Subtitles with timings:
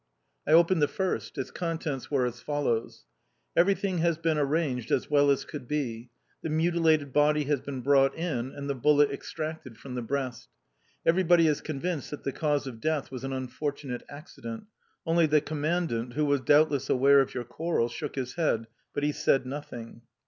[0.47, 3.05] I opened the first; its contents were as follows:
[3.55, 6.09] "Everything has been arranged as well as could be;
[6.41, 10.49] the mutilated body has been brought in; and the bullet extracted from the breast.
[11.05, 14.63] Everybody is convinced that the cause of death was an unfortunate accident;
[15.05, 18.65] only the Commandant, who was doubtless aware of your quarrel, shook his head,
[18.95, 20.01] but he said nothing.